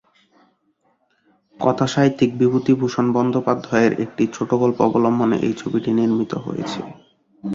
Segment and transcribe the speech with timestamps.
[1.57, 6.79] কথাসাহিত্যিক বিভূতিভূষণ বন্দ্যোপাধ্যায়ের একটি ছোটগল্প অবলম্বনে এই ছবিটি নির্মিত হয়েছে।